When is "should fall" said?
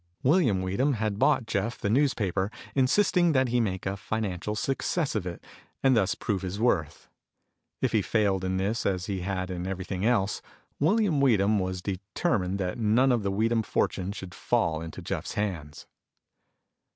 14.11-14.81